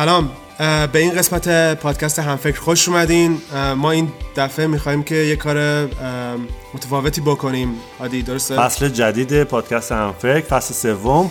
[0.00, 0.30] سلام.
[0.92, 3.38] به این قسمت پادکست همفکر خوش اومدین.
[3.76, 5.88] ما این دفعه می‌خوایم که یه کار
[6.74, 7.74] متفاوتی بکنیم.
[8.00, 11.30] عادی درسته؟ فصل جدید پادکست همفکر فصل سوم.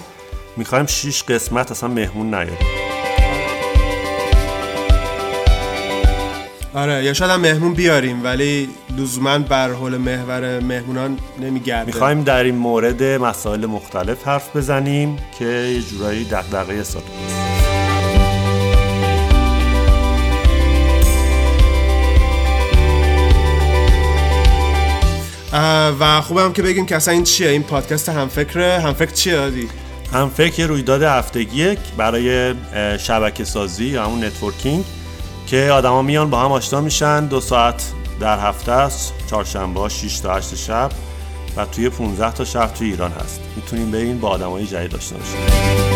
[0.58, 2.58] می‌خوایم 6 قسمت اصلا مهمون نیاریم.
[6.74, 11.86] آره یا شاید هم مهمون بیاریم ولی لزوما بر حول محور مهمونان نمیگرده.
[11.86, 17.04] می‌خوایم در این مورد مسائل مختلف حرف بزنیم که یه جورایی دغدغه سال
[26.00, 29.70] و خوبه هم که بگیم که اصلا این چیه؟ این پادکست همفکره؟ همفکر چیه دادی؟
[30.14, 32.56] همفکر یه رویداد هفتگیه برای
[32.98, 34.86] شبکه سازی یا همون networking
[35.48, 37.84] که آدما میان با هم آشنا میشن دو ساعت
[38.20, 40.92] در هفته است چهارشنبه 6 تا 8 شب
[41.58, 43.42] و توی 15 تا شهر توی ایران هست.
[43.56, 45.89] می‌تونیم بریم با آدمای جدید آشنا بشیم.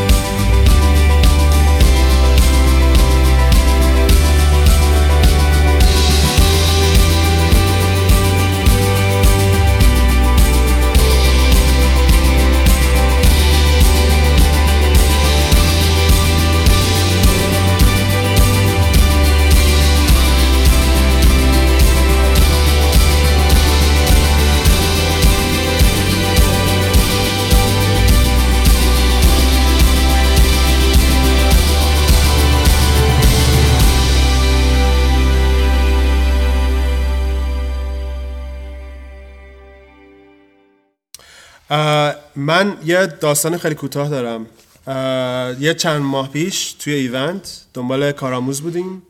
[42.36, 44.46] من یه داستان خیلی کوتاه دارم.
[45.60, 49.04] یه چند ماه پیش توی ایونت دنبال کارآموز بودیم.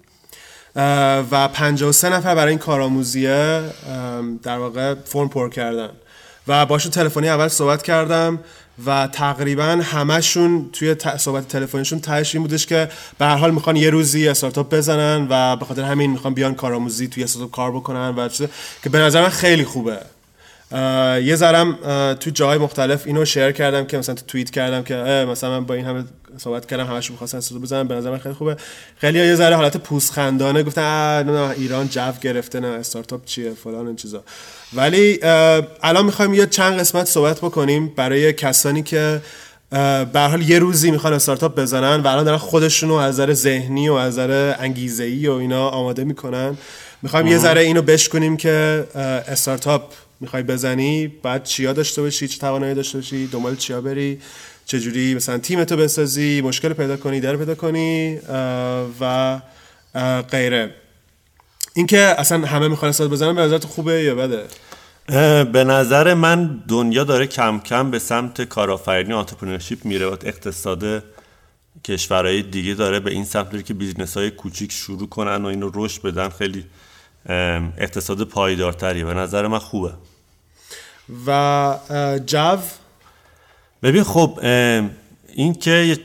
[1.31, 3.61] و 53 نفر برای این کارآموزیه
[4.43, 5.89] در واقع فرم پر کردن.
[6.47, 8.39] و باشون تلفنی اول صحبت کردم
[8.85, 13.89] و تقریبا همشون توی صحبت تلفنیشون تهش این بودش که به هر حال می‌خوان یه
[13.89, 18.29] روزی استارتاپ بزنن و به خاطر همین می‌خوان بیان کارآموزی توی استارتاپ کار بکنن و
[18.83, 19.99] که به نظر من خیلی خوبه.
[21.23, 21.77] یه ذرم
[22.19, 24.95] تو جای مختلف اینو شیر کردم که مثلا تو توییت کردم که
[25.29, 26.03] مثلا من با این همه
[26.37, 28.57] صحبت کردم همش می‌خواستن استودیو بزنن به نظر خیلی خوبه.
[28.97, 33.95] خیلی یه ذره حالت پوسخندانه گفتن نه ایران جو گرفته نه استارتاپ چیه فلان این
[33.95, 34.23] چیزا.
[34.73, 35.19] ولی
[35.83, 39.21] الان می‌خوایم یه چند قسمت صحبت بکنیم برای کسانی که
[40.13, 43.93] به حال یه روزی می‌خوان استارتاپ بزنن و الان دارن خودشونو از نظر ذهنی و
[43.93, 46.57] از نظر انگیزه‌ای و اینا آماده می‌کنن.
[47.01, 48.87] می‌خوایم یه ذره اینو بشکنیم که
[49.27, 49.83] استارتاپ
[50.23, 54.19] می‌خوای بزنی بعد چیا داشته باشی چه توانایی داشته باشی دنبال چیا بری
[54.65, 58.19] چجوری مثلا تیمتو بسازی مشکل پیدا کنی درد پیدا کنی
[58.99, 59.41] و
[60.31, 60.75] غیره.
[61.73, 64.43] اینکه اصلا همه می‌خوان استارتاپ بزنن به نظرت خوبه یا بده؟
[65.43, 71.03] به نظر من دنیا داره کم کم به سمت کارآفرینی entrepreneurship میره و اقتصاد
[71.83, 76.01] کشورهای دیگه داره به این سمت که business های کوچیک شروع کنن و اینو رشد
[76.01, 76.29] بدن.
[76.29, 76.65] خیلی
[77.77, 79.91] اقتصاد پایدارتری به نظر من خوبه.
[81.27, 81.77] و
[82.25, 82.57] جو.
[83.83, 84.39] ببین خب
[85.33, 85.97] این که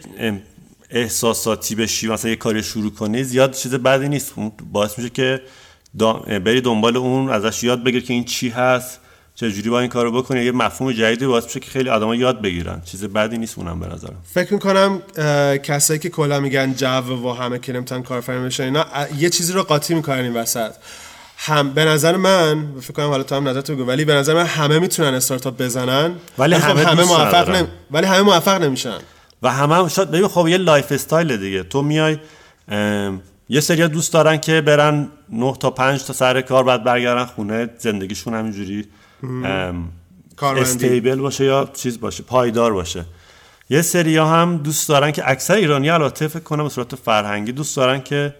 [0.91, 4.32] احساساتی بشی مثلا یه کاری شروع کنی زیاد چیز بدی نیست.
[4.72, 5.42] باعث میشه که
[6.28, 9.00] بری دنبال اون ازش یاد بگیر که این چی هست
[9.34, 10.44] چجوری با این کارو بکنی.
[10.44, 12.82] یه مفهوم جدیدی باعث میشه که خیلی آدما یاد بگیرن.
[12.84, 14.16] چیز بدی نیست اونم به نظرم.
[14.34, 15.03] فکر می‌کنم
[15.62, 18.86] کسایی که کلا میگن جو و همه که نمی‌تونن کارفرما بشن اینا
[19.19, 20.72] یه چیزی رو قاطی می‌کنن این وسط.
[21.41, 24.47] هم به نظر من فکر کنم حالا تو هم نظرت بگو ولی به نظر من
[24.47, 26.15] همه می‌تونن استارتاپ بزنن.
[26.38, 27.66] ولی خب همه, همه موفق نم...
[27.91, 28.99] ولی همه موفق نمیشن.
[29.43, 31.62] و همه هم شاید ببین خب یه lifestyle دیگه.
[31.62, 32.19] تو میای
[33.48, 37.71] یه سری دوست دارن که برن 9 تا 5 تا سر کار بعد برگردن خونه
[37.78, 38.84] زندگیشون همینجوری
[40.42, 43.04] stable باشه یا چیز باشه پایدار باشه.
[43.71, 47.77] یه سری هم دوست دارن که اکثر ایرانی البته فکر کنم به صورت فرهنگی دوست
[47.77, 48.34] دارن که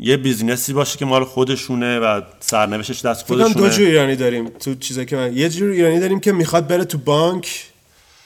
[0.00, 4.74] یه بیزینسی باشه که مال خودشونه و سرنوشتش دست خودشونه دو جور ایرانی داریم تو
[4.74, 7.64] چیزایی که من یه جور ایرانی داریم که می‌خواد بره تو بانک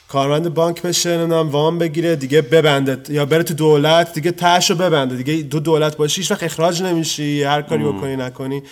[0.07, 4.75] کارمند بانک بشه نمی‌دونم وام بگیره دیگه ببنده یا بره تو دولت دیگه تهش رو
[4.75, 8.63] ببنده دیگه دو دولت باشی هیچ وقت اخراج نمیشی هر کاری بکنی نکنی.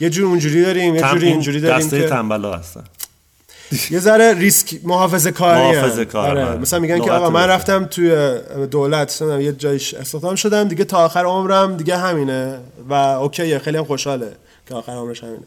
[0.00, 2.84] یه جور اونجوری داریم یه جوری اینجوری داریم دسته تنبلا هستن.
[3.90, 6.56] یه ذره ریسک محافظه کاری محافظه کار آره.
[6.56, 8.38] مثلا میگن که آقا من رفتم توی
[8.70, 12.58] دولت یه جایش استخدام شدم دیگه تا آخر عمرم دیگه همینه.
[12.88, 14.32] و اوکیه خیلی هم خوشحاله
[14.68, 15.42] که آخر عمرش همینه.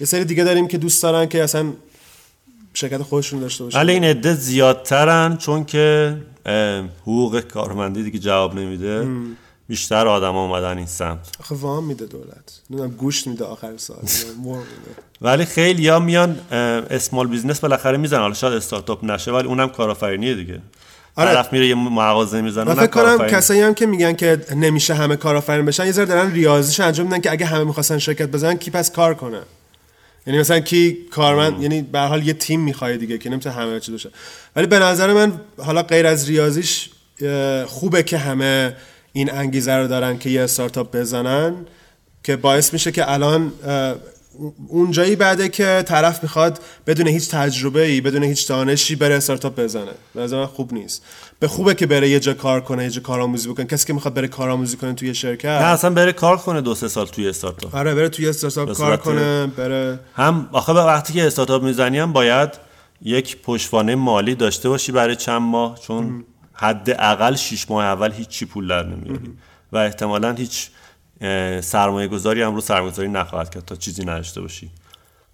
[0.00, 1.72] یه سری دیگه داریم که دوست دارن که اصلا
[2.74, 6.16] شرکت خودشون داشته باشن ولی این عده زیادترن چون که
[7.02, 9.06] حقوق کارمندی دیگه جواب نمیده.
[9.68, 11.28] بیشتر آدم اومدن این سمت.
[11.40, 12.60] آخه وام میده دولت.
[12.70, 13.98] نمی‌دونم گوشت میده آخر سال.
[15.20, 16.40] ولی خیلی یا میان
[16.90, 18.20] small business بالاخره می‌زنن.
[18.20, 20.60] حالا شاید استارتاپ نشه ولی اونم کارآفرینیه دیگه.
[21.16, 21.30] آره.
[21.30, 23.26] طرف میره یه مغازه می‌زنه فکر کنم.
[23.26, 27.20] کسایی هم که میگن که نمیشه همه کارآفرین بشن یه ذره دارن ریاضیش انجام میدن
[27.20, 29.40] که اگه همه می‌خواستن شرکت بزنن کی پس کار کنه؟
[30.26, 33.92] یعنی مثلا کی کارمند یعنی به حال یه تیم می‌خواد دیگه که نمی‌تونه همه چی
[33.92, 34.10] باشه.
[34.56, 36.90] ولی به نظر من حالا غیر از ریاضیش
[37.66, 38.76] خوبه که همه
[39.18, 41.54] این انگیزه رو دارن که یه استارتاپ بزنن
[42.24, 43.52] که باعث میشه که الان
[44.68, 49.90] اونجایی بعده که طرف می‌خواد بدون هیچ تجربه ای بدون هیچ دانشی بره استارتاپ بزنه.
[50.14, 51.02] به من خوب نیست.
[51.40, 53.66] به خوبه که بره یه جا کار کنه یه جا کارآموزی بکنه.
[53.66, 55.48] کسی که می‌خواد بره کارآموزی کنه توی نه شرکت.
[55.48, 57.74] اصلا بره کار کنه دو سه سال توی استارتاپ.
[57.74, 60.00] آره بره توی استارتاپ کار کنه بره.
[60.14, 62.50] هم آخه به وقتی که استارتاپ می‌زنی هم باید
[63.02, 66.24] یک پشتوانه مالی داشته باشی برای چند ماه چون
[66.58, 69.32] حداقل 6 ماه اول هیچ چی پول در نمیاری.
[69.72, 70.70] و احتمالا هیچ
[71.60, 74.70] سرمایه گذاری هم رو سرمایه گذاری نخواهد کرد تا چیزی نداشته باشی.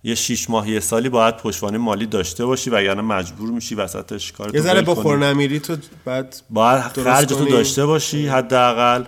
[0.05, 4.55] یه 6 ماه یه سالی باید پشتوانه مالی داشته باشی وگرنه مجبور میشی وسطش کار
[4.55, 7.51] یه ذره بخور نمیری تو بعد باید خرجتو کنی.
[7.51, 9.05] داشته باشی حداقل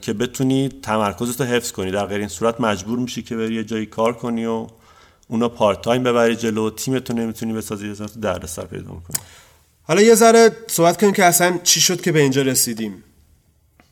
[0.00, 1.90] که بتونی تمرکزتو حفظ کنی.
[1.90, 4.66] در غیر این صورت مجبور میشی که بری یه جایی کار کنی و
[5.28, 9.16] اونا پارت تایم ببری جلو تیمتو نمی‌تونی بسازی یه ذره دردسر پیدا می‌کنی
[9.88, 13.04] حالا یه ذره صحبت کنیم که اصلا چی شد که به اینجا رسیدیم.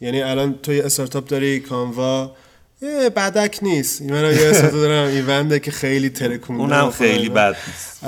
[0.01, 2.37] یعنی الان تو یه استارتاپ داری کانوا.
[2.83, 4.03] یه بدک نیست.
[4.03, 7.29] من یه استارتاپ دارم ایونده که خیلی ترکونده اونم خیلی.
[7.29, 7.99] بد نیست.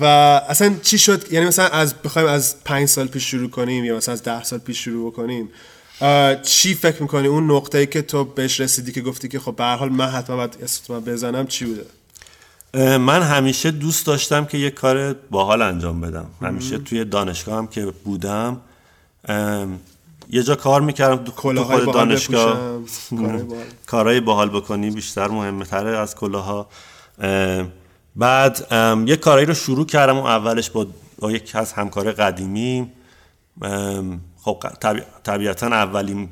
[0.00, 0.04] و
[0.48, 4.12] اصلا چی شد؟ یعنی مثلا از بخوایم از پنج سال پیش شروع کنیم یا مثلا
[4.12, 5.48] از ده سال پیش شروع بکنیم
[6.00, 9.56] اه، چی فکر می‌کنی؟ اون نقطه ای که تو بهش رسیدی که گفتی که خب
[9.56, 11.84] به هر حال من حتما باید استارتاپ بزنم چی بوده؟
[12.74, 16.26] من همیشه دوست داشتم که یه کار باحال انجام بدم.
[16.42, 18.60] همیشه توی دانشگاه هم که بودم
[20.30, 21.24] یه جا کار می‌کردم.
[21.24, 22.58] تو خود دانشگاه.
[23.86, 24.48] کارهای باحال.
[24.48, 26.68] بکنی بیشتر مهمه تره از کلاها.
[28.16, 28.66] بعد
[29.06, 30.86] یه کارایی رو شروع کردم و اولش با,
[31.18, 32.90] با یک از همکار قدیمی.
[34.42, 35.00] خب طبی...
[35.22, 36.28] طبیعتا اولین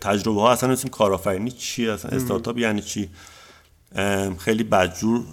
[0.00, 3.10] تجربه ها اصلا نمی‌دونستیم کارآفرینی چیه اصلا استارتاپ یعنی چی؟
[4.38, 5.24] خیلی بدجور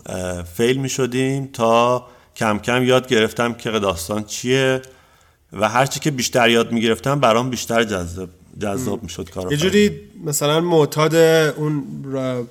[0.54, 2.06] فیل می شدیم تا
[2.36, 4.82] کم کم یاد گرفتم که داستان چیه
[5.54, 8.30] و هرچی که بیشتر یاد می گرفتم برام بیشتر جذاب
[8.60, 12.48] جذاب می شد کار یه جوری مثلا معتاد اون را-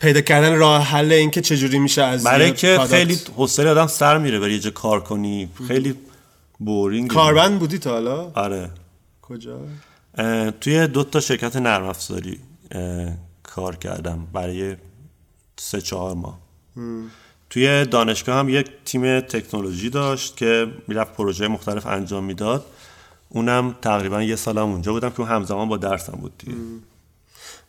[0.00, 3.86] پیدا کردن راه حل این که چجوری میشه از برای که پادات- خیلی حوصله آدم
[3.86, 5.48] سر میره بری یه جا کار کنی.
[5.68, 5.94] خیلی
[6.58, 7.10] بورینگ.
[7.10, 8.70] کاربند بودی تا حالا؟ آره.
[9.22, 9.60] کجا؟
[10.60, 12.38] توی دو تا شرکت نرم افزاری
[13.42, 14.26] کار کردم.
[14.32, 14.76] برای
[15.58, 16.38] سه چهار ماه.
[17.50, 22.66] توی دانشگاه هم یک تیم تکنولوژی داشت که می‌رفت پروژه مختلف انجام می‌داد.
[23.28, 26.56] اونم تقریبا یه سالم اونجا بودم که همزمان با درسم بود دیگه.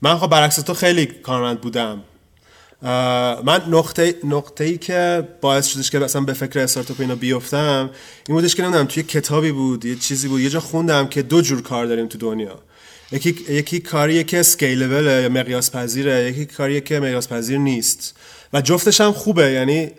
[0.01, 2.01] من خب برعکس تو خیلی کارمند بودم.
[3.45, 7.89] من نقطه نقطه ای که باعث شدش که مثلا به فکر استارتاپ اینا بیفتم
[8.27, 11.41] این بودش که نمی‌دونم توی کتابی بود یه چیزی بود یه جا خوندم که دو
[11.41, 12.59] جور کار داریم تو دنیا.
[13.13, 18.15] یکی یکی کاریه که اسکیلبل یا مقیاس پذیره یکی کاریه که مقیاس پذیر نیست.
[18.53, 19.91] و جفتش هم خوبه یعنی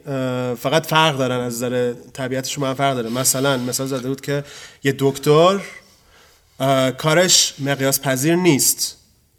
[0.56, 3.10] فقط فرق دارن از نظر طبیعتشون هم فرق داره.
[3.10, 4.44] مثلا مثلا زده بود که
[4.84, 5.60] یه دکتر
[6.98, 8.96] کارش مقیاس پذیر نیست.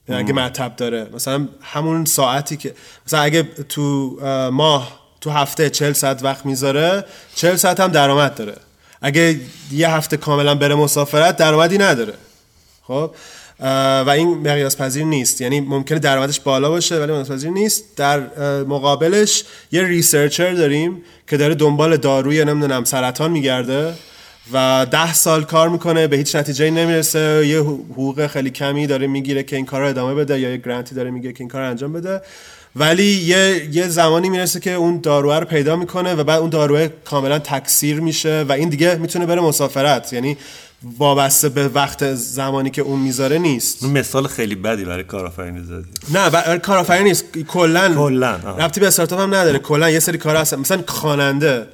[0.09, 1.07] یعنی اگه مطب داره.
[1.13, 2.73] مثلا همون ساعتی که
[3.07, 8.35] مثلا اگه تو اه، ماه تو هفته 40 ساعت وقت می‌ذاره 40 ساعت هم درآمد
[8.35, 8.55] داره.
[9.01, 9.39] اگه
[9.71, 12.13] یه هفته کاملا بره مسافرت درآمدی نداره.
[12.83, 13.11] خب؟
[13.59, 15.41] و این مقیاس پذیر نیست.
[15.41, 17.83] یعنی ممکنه درآمدش بالا باشه ولی مقیاس پذیر نیست.
[17.97, 18.19] در
[18.63, 23.93] مقابلش یه ریسرچر داریم که داره دنبال داروی نمی‌دونم سرطان میگرده
[24.53, 27.47] و ده سال کار می‌کنه به هیچ نتیجه نمی‌رسه.
[27.47, 30.95] یه حقوق خیلی کمی داره می‌گیره که این کار رو ادامه بده یا یه گرانتی
[30.95, 32.21] داره می‌گیره که این کار رو انجام بده.
[32.75, 36.87] ولی یه, یه زمانی می‌رسه که اون داروه رو پیدا می‌کنه و بعد اون داروه
[37.05, 40.13] کاملا تکثیر میشه و این دیگه می‌تونه بره مسافرت.
[40.13, 40.37] یعنی
[40.97, 43.83] وابسته به وقت زمانی که اون می‌ذاره نیست.
[43.83, 45.89] مثال خیلی بدی برای کارآفرینی زدی.
[46.13, 47.25] نه برای کارآفرینی نیست.
[47.47, 47.93] کلا.
[47.95, 48.33] کلاً،.
[48.33, 49.59] ربطی به استارتاپ هم نداره.
[49.59, 50.59] کلا یه سری کار هستن.
[50.59, 51.67] مثلا خواننده.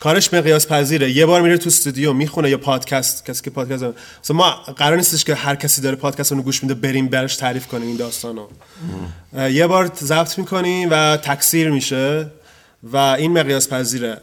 [0.00, 1.10] کارش مقیاس پذیره.
[1.10, 3.94] یه بار میره تو استودیو می‌خونه یا پادکست کسی که پادکست داره.
[4.24, 7.66] مثلا ما قرار نیستش که هر کسی داره پادکست رو گوش میده بریم برش تعریف
[7.66, 8.46] کنیم این داستانو.
[9.50, 12.30] یه بار ضبط می‌کنیم و تکثیر میشه.
[12.82, 14.20] و این مقیاس پذیره.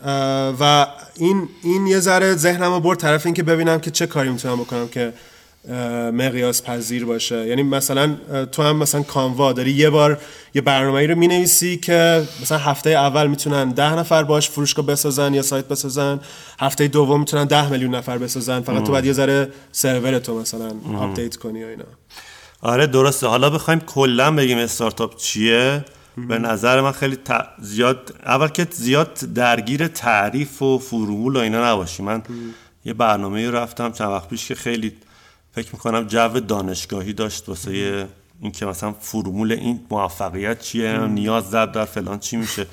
[0.60, 4.56] و این این یه ذره ذهنمو برد طرف این که ببینم که چه کاری می‌تونم
[4.56, 5.13] بکنم که
[6.13, 7.48] مقیاس پذیر باشه.
[7.48, 8.16] یعنی مثلا
[8.51, 10.18] تو هم مثلا کانوا داری یه بار
[10.54, 15.42] یه برنامه رو می‌نویسی که مثلا هفته اول می‌تونن ده نفر باش فروشگاه بسازن یا
[15.42, 16.20] سایت بسازن.
[16.60, 18.62] هفته دوم می‌تونن ده میلیون نفر بسازن.
[18.62, 21.84] فقط تو باید یه ذره سرور تو مثلا update کنی و اینا.
[22.62, 23.28] آره درسته.
[23.28, 25.86] حالا بخوایم کلا بگیم استارتاپ چیه؟
[26.28, 31.72] به نظر من خیلی ت- زیاد اول که زیاد درگیر تعریف و فرمول و اینا
[31.72, 32.04] نباشی.
[32.04, 32.24] من
[32.86, 34.94] یه برنامه رفتم چند وقت پیش که خیلی
[35.52, 38.06] فکر می‌کنم جو دانشگاهی داشت واسه
[38.42, 42.66] این که مثلا فرمول این موفقیت چیه نیاز زد در فلان چی میشه.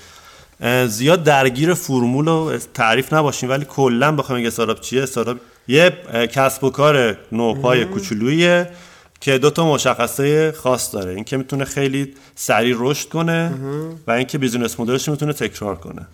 [0.87, 3.50] زیاد درگیر فرمول و تعریف نباشیم.
[3.50, 5.37] ولی کلا بخوایم یه استارتاپ چیه؟ استارتاپ
[5.69, 5.91] یه
[6.33, 8.71] کسب و کار نوپای کوچولویه
[9.20, 11.14] که دو تا مشخصه خاص داره.
[11.14, 13.52] این که می‌تونه خیلی سریع رشد کنه
[14.06, 16.06] و اینکه بیزینس مدلش می‌تونه تکرار کنه.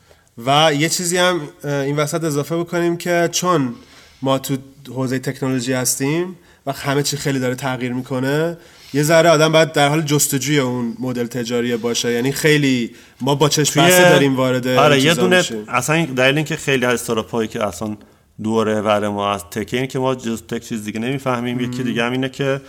[0.47, 3.75] و یه چیزی هم این وسط اضافه بکنیم که چون
[4.23, 4.57] ما تو
[4.89, 8.57] حوزه تکنولوژی هستیم و همه چی خیلی داره تغییر می‌کنه
[8.95, 12.13] یه ذره آدم باید در حال جستجوی اون مدل تجاری باشه.
[12.13, 12.91] یعنی خیلی
[13.21, 17.49] ما با چشم بسته داریم وارد آره یه دونه اصلا دلیل اینکه خیلی از استارتاپایی
[17.49, 17.97] که اصلا
[18.43, 22.13] دوره ور ما از تک که ما جز تک چیز دیگه نمی‌فهمیم یکی دیگه هم
[22.13, 22.61] اینه که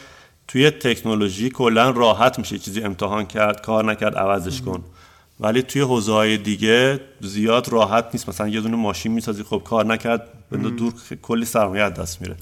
[0.47, 4.83] توی تکنولوژی کلا راحت میشه چیزی امتحان کرد کار نکرد عوضش کن.
[5.39, 8.29] ولی توی حوزه های دیگه زیاد راحت نیست.
[8.29, 12.35] مثلا یه دونه ماشین می‌سازی خب کار نکرد بنده دور کلی سرمایه دست میره.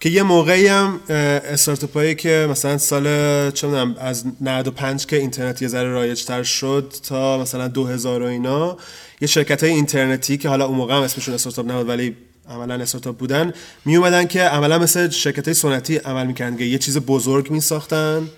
[0.00, 3.04] که یه موقعی هم استارتاپ که مثلا سال
[3.50, 8.76] چه از 95 که اینترنت یه ذره رایجتر شد تا مثلا 2000 و اینا
[9.20, 12.16] یه شرکت های اینترنتی که حالا اون موقع هم اسمشون استارتاپ نبود ولی
[12.50, 13.52] عملا استارتاپ بودن
[13.84, 17.60] می اومدن که عملا مثل شرکت های سنتی عمل می‌کردن که یه چیز بزرگ می
[17.60, 18.28] ساختن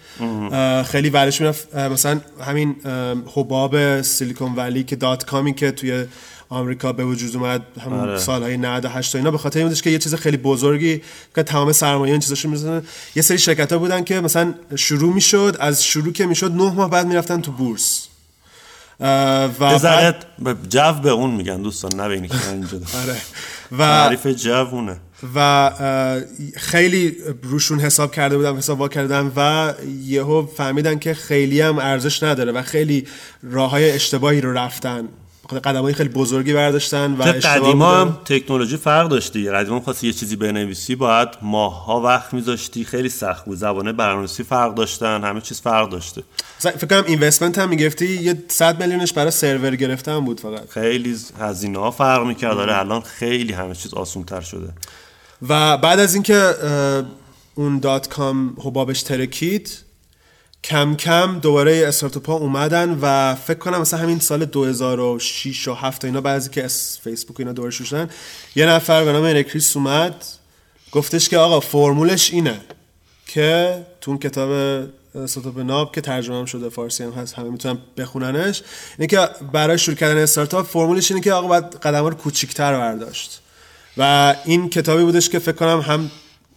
[0.87, 1.77] خیلی ورش می‌رفت.
[1.77, 2.77] مثلا همین
[3.35, 6.05] حباب سیلیکون ولی که دات کامی که توی
[6.49, 8.19] آمریکا به وجود اومد همون آره.
[8.19, 11.03] سالهای 98 تا اینا به خاطر این که یه چیز خیلی بزرگی
[11.35, 12.83] که تمام سرمایه این چیزاشو می‌زنن
[13.17, 16.91] یه سری شرکت ها بودن که مثلا شروع می‌شد از شروع که می‌شد نه ماه
[16.91, 18.09] بعد می‌رفتن تو بورس.
[19.01, 20.25] و بعد...
[20.69, 23.17] جو به اون میگن دوستان نه اینی که اینجا آره.
[23.73, 24.97] و تعریف جو
[25.35, 25.71] و
[26.57, 29.73] خیلی روشون حساب کرده بودن حساب وا کردن و
[30.05, 33.07] یهو فهمیدن که خیلی هم ارزش نداره و خیلی
[33.43, 35.09] راه های اشتباهی رو رفتن.
[35.49, 39.51] قدم های خیلی بزرگی برداشتن و قدیما هم تکنولوژی فرق داشتی.
[39.51, 42.85] قدیما خواستی یه چیزی بنویسی باید ماها وقت میذاشتی.
[42.85, 43.59] خیلی سخت بود.
[43.59, 45.25] زبانه برنامه‌نویسی فرق داشتن.
[45.25, 46.23] همه چیز فرق داشته.
[46.59, 48.07] فکر کنم اینوستمنت هم می‌گرفتی.
[48.07, 50.71] یه 100 میلیونش برای سرور گرفتن بود فقط.
[50.71, 52.55] خیلی هزینه ها فرق می‌کرد.
[52.55, 54.69] داره الان خیلی همه چیز آسون تر شده.
[55.49, 56.55] و بعد از اینکه
[57.55, 59.88] اون دات کام حبابش ترکید
[60.69, 66.05] کم کم دوباره استارتاپ ها اومدن و فکر کنم مثلا همین سال 2006 و 7
[66.05, 66.69] اینا بعضی که
[67.05, 68.11] فیسبوک اینا دوباره شدن
[68.57, 70.25] یه نفر به نام انکریس اومد
[70.93, 72.61] گفتش که آقا فرمولش اینه
[73.27, 74.51] که تو اون کتاب
[75.15, 78.63] استارتاپ ناب که ترجمه هم شده فارسی هم هست همه می‌تونن بخوننش
[78.99, 83.41] اینه که برای شروع کردن استارتاپ فرمولش اینه که آقا باید قدم رو کوچیک‌تر برداشت.
[83.97, 86.11] و این کتابی بودش که فکر کنم هم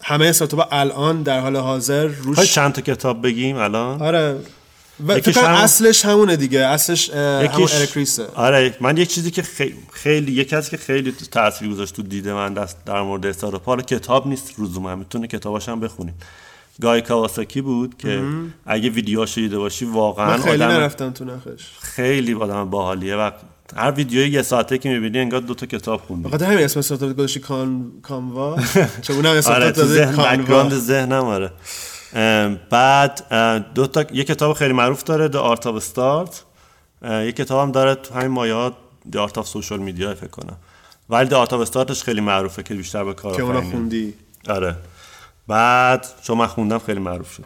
[0.04, 4.36] همه استارتاپ الان در حال حاضر روش چند تا کتاب بگیم الان؟ آره.
[5.08, 5.54] و فکر هم...
[5.54, 6.60] اصلش همونه دیگه.
[6.60, 11.70] اصلش همون ارکریسه آره من یک چیزی که خیلی, خیلی یکی از که خیلی تاثیر
[11.70, 15.80] گذاشت تو دیده من دست در مورد استارتاپ حالا کتاب نیست روزوما می‌تونه کتاباش هم
[15.80, 16.14] بخونیم.
[16.82, 18.24] گای کawasaki بود که
[18.66, 23.32] اگه ویدیوهاشو دیده باشی واقعا من خیلی آدم نرفتم تو نخش خیلی آدم باحالیه و
[23.76, 26.28] هر ویدیوی یه ساعته که می‌بینی انگار دو تا کتاب خوندی.
[26.28, 28.58] بخاطر همین اسم استارتاپ گذاشتی کان کانوا؟
[29.06, 30.70] چون اونم استارتاپ آره داده کانوا.
[30.70, 31.52] ذهنم آره.
[32.70, 33.34] بعد
[33.74, 36.36] دو تا یه کتاب خیلی معروف داره The Art of Start.
[37.06, 38.74] یه کتاب هم داره تو همین مایات
[39.12, 40.58] The Art of Social Media فکر کنم.
[41.10, 44.14] ولی The Art of Startش خیلی معروفه که بیشتر به کار که اونا خوندی.
[44.50, 44.76] آره.
[45.48, 47.44] بعد چون من خوندم خیلی معروف شد.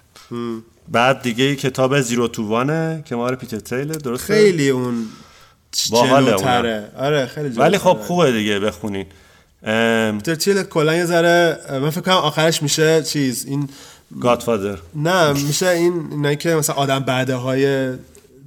[0.87, 5.05] بعد دیگه کتاب زیرو تووانه که مال پیتر تیل درسته؟ خیلی اون
[5.91, 9.05] باحاله آره خیلی ولی خب خوبه دیگه بخونین.
[10.11, 13.69] پیتر تیل کلا یه ذره من فکر کنم آخرش میشه چیز این
[14.21, 17.93] گادفادر نه میشه این نه که مثلا آدم بعده های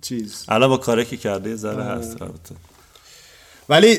[0.03, 0.45] چیز.
[0.49, 2.17] الان با کاری که کرده ذره هست
[3.69, 3.99] ولی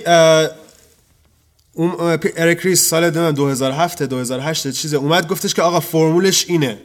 [1.73, 6.77] اون اریک ریس سال 2007 2008 چیز اومد گفتش که آقا فرمولش اینه.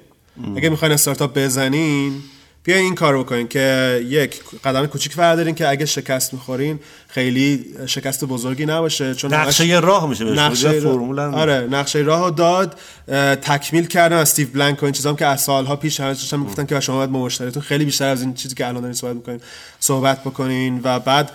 [0.56, 2.22] اگه می‌خواین استارتاپ بزنین
[2.64, 8.24] بیا این کار بکنین که یک قدم کوچیک بردارین که اگه شکست می‌خورین خیلی شکست
[8.24, 12.78] بزرگی نباشه چون نقشه یه راه میشه نقشه فرمول آره نقشه راهو داد
[13.42, 16.66] تکمیل کردن از استیو بلانک و این چیزام که از سالها پیش همه چیزا می‌گفتن
[16.66, 19.40] که شما باید با مشتریتون خیلی بیشتر از این چیزی که الان دارین صحبت می‌کنین
[19.80, 21.30] صحبت بکنین و بعد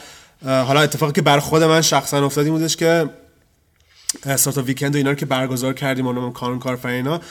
[0.45, 3.09] حالا اتفاقی که بر خود من شخصا افتادی بودش که
[4.25, 7.21] استارتاپ ویکند و اینا رو که برگزار کردیم اونم کانون کارفرینا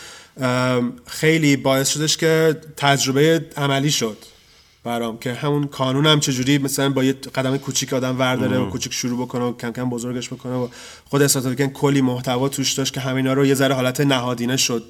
[1.06, 4.16] خیلی باعث شدش که تجربه عملی شد
[4.84, 8.92] برام که همون کانون هم چجوری مثلا با یه قدم کوچیک آدم ورداره و کوچیک
[8.92, 10.68] شروع بکنه و کم کم بزرگش بکنه و
[11.10, 14.84] خود استارتاپ ویکند کلی محتوا توش داشت که همینا رو یه ذره حالت نهادینه شد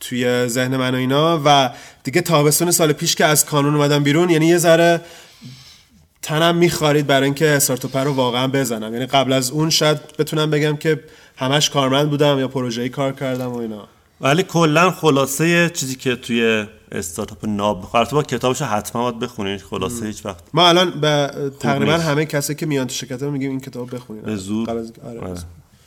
[0.00, 1.42] توی ذهن من و اینا.
[1.44, 1.70] و
[2.04, 5.00] دیگه تابستون سال پیش که از کانون اومدم بیرون یعنی یه ذره
[6.22, 8.92] تنم میخارید برای اینکه استارتاپ رو واقعا بزنم.
[8.92, 11.00] یعنی قبل از اون شاید بتونم بگم که
[11.36, 13.88] همش کارمند بودم یا پروژه‌ای کار کردم و اینا.
[14.20, 18.10] ولی کلا خلاصه چیزی که توی استارتاپ ناب می‌خواد.
[18.10, 20.44] با کتابش حتما باید بخونین خلاصه هیچ وقت.
[20.54, 21.30] ما الان به
[21.60, 22.06] تقریبا نیست.
[22.08, 25.20] همه کسی که میان تو شرکت میگیم این کتاب بخونید به زور قبل از- آره.
[25.20, 25.40] آره.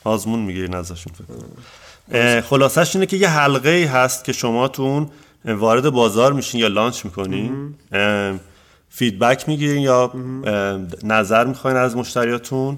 [0.04, 5.10] آزمون می‌گیرین ازشون فکر خلاصش اینه که یه حلقه ای هست که شما تو اون
[5.46, 7.74] وارد بازار میشین یا launch می‌کنین.
[8.90, 10.12] feedback می‌گیرین یا
[11.04, 12.78] نظر می‌خواین از مشتریاتون.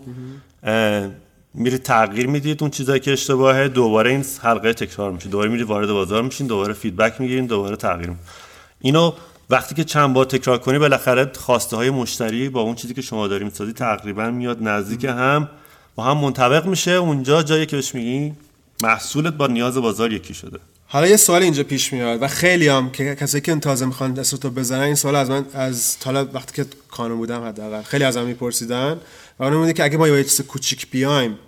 [1.56, 5.30] اه، میرید تغییر می‌دید اون چیزایی که اشتباهه دوباره این حلقه تکرار میشه.
[5.30, 8.12] دوباره میرید وارد بازار میشین دوباره feedback می‌گیرین دوباره تغییر
[8.80, 9.14] اینو
[9.50, 13.28] وقتی که چند بار تکرار کنی بالاخره خواسته های مشتری با اون چیزی که شما
[13.28, 15.50] داری می‌سازی تقریبا میاد نزدیک هم
[15.96, 16.92] با هم منطبق میشه.
[16.92, 18.34] اونجا جایی که بهش میگی
[18.84, 20.60] محصولت با نیاز بازار یکی شده.
[20.92, 24.54] حالا یه سوال اینجا پیش میاد و خیلی هم که کسایی که تازه می‌خوان استارتاپ
[24.54, 28.98] بزنن این سوال از من از حالا وقتی که کانون بودم حداقل خیلی ازم میپرسیدن
[29.40, 31.40] و اون بوده که اگه ما یه چیز کوچیک بیایم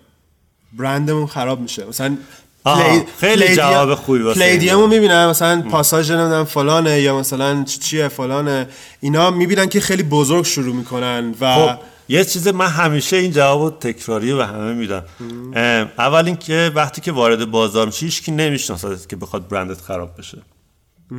[0.73, 1.85] برندمون خراب میشه.
[1.85, 2.17] مثلا
[2.63, 7.63] آها، خیلی پلیدیا- جواب خوبی واسه این پلیدیومو می‌بینن مثلا پاساژ نمی‌دونم فلانه یا مثلا
[7.63, 8.67] چی چیه فلانه.
[8.99, 11.79] اینا می‌بینن که خیلی بزرگ شروع می‌کنن و خب.
[12.11, 15.03] یه چیز من همیشه این جواب تکراری به همه میدم.
[15.97, 20.37] اول اینکه وقتی که وارد بازار میشی هیچکی نمی‌شناسه که بخواد برندت خراب بشه.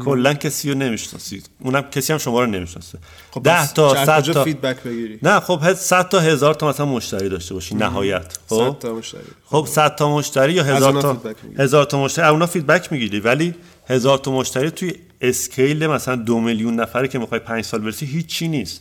[0.04, 2.98] کلا کسی رو نمی‌شناسی اونم کسی هم شما رو نمی‌شناسه.
[3.30, 6.54] خب ده بس تا از صد کجا تا فیدبک بگیری؟ نه خب 100 تا هزار
[6.54, 8.38] تا مثلا مشتری داشته باشی نهایت.
[8.48, 9.20] خب؟ تا مشتری.
[9.44, 11.62] خب 100 تا مشتری یا از هزار اونا تا فیدبک می‌گیری.
[11.62, 12.26] هزار تا مشتری.
[12.26, 13.54] اونا فیدبک می‌گیری ولی
[13.88, 18.48] هزار تا مشتری توی اسکیل مثلا دو میلیون نفره که می‌خوای پنج سال برسی هیچی
[18.48, 18.80] نیست.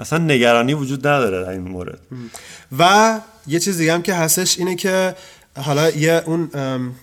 [0.00, 1.98] اصلا نگرانی وجود نداره در این مورد.
[2.78, 5.14] و یه چیز دیگه هم که هستش اینه که
[5.56, 6.94] حالا یه اون ام،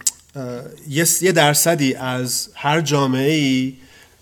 [1.21, 3.73] یه درصدی از هر جامعه ای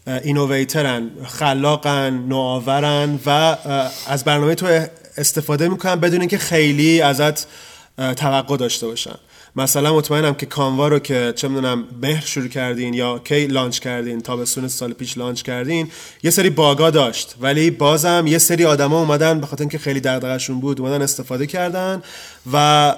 [0.07, 3.29] اینوویترن خلاقن نوآورن و
[4.07, 4.85] از برنامه تو
[5.17, 7.47] استفاده می‌کنن بدون اینکه خیلی ازت
[7.97, 9.15] توقع داشته باشن.
[9.55, 14.21] مثلا مطمئنم که کانوا رو که چه می‌دونم مهر شروع کردین یا کی launch کردین
[14.21, 15.91] تابستون سال پیش launch کردین
[16.23, 17.35] یه سری bug ا داشت.
[17.41, 22.03] ولی بازم یه سری آدما اومدن به خاطر اینکه خیلی دغدغه‌شون بود اومدن استفاده کردن
[22.53, 22.95] و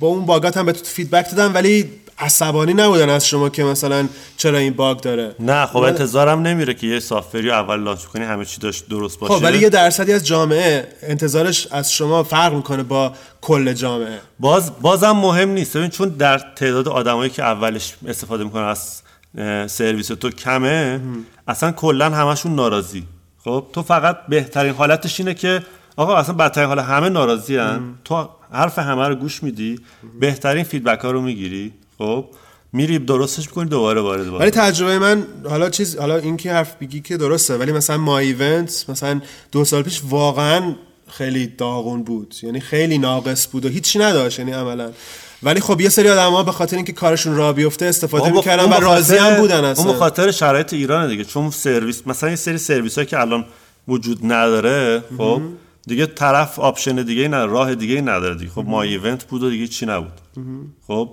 [0.00, 1.52] با اون bug ات هم به تو feedback دادن.
[1.52, 6.74] ولی عصبانی نبودن از شما که مثلا چرا این bug داره؟ نه خب انتظارم نمیره
[6.74, 9.34] که یه سافری اول launch کنی همه چی داشت درست باشه.
[9.34, 14.18] خب ولی یه درصدی از جامعه انتظارش از شما فرق می‌کنه با کل جامعه.
[14.38, 15.76] باز بازم مهم نیست.
[15.76, 19.02] ببین چون در تعداد آدمایی که اولش استفاده می‌کنن از
[19.70, 21.00] سرویس تو کمه
[21.48, 23.04] اصلا کلا همشون ناراضی.
[23.44, 25.62] خب تو فقط بهترین حالتش اینه که
[25.96, 27.58] آقا اصلا بدترین حال همه ناراضی
[28.04, 29.80] تو حرف همه رو گوش میدی
[30.20, 31.72] بهترین feedback ها رو می‌گیری.
[31.98, 32.24] خب
[32.72, 37.00] میری درستش می‌کنی دوباره وارد ولی تجربه من حالا چیز حالا این که حرف بگی
[37.00, 39.20] که درسته ولی مثلا ما ایونت مثلا
[39.52, 40.74] دو سال پیش واقعا
[41.10, 42.34] خیلی داغون بود.
[42.42, 44.90] یعنی خیلی ناقص بود و هیچی نداشت یعنی عملا.
[45.42, 48.80] ولی خب یه سری آدم ها به خاطر اینکه کارشون را بیفته استفاده می‌کردن و
[48.80, 49.84] راضی هم بودن اصلا.
[49.84, 53.44] اون خاطر شرایط ایران دیگه چون سرویس مثلا یه سری سرویس هایی که الان
[53.88, 55.42] وجود نداره خب
[55.88, 58.50] دیگه طرف option دیگه نداره راه دیگه نداره دیگه.
[58.50, 60.20] خب ما ایونت بود و دیگه چی نبود.
[60.86, 61.10] خب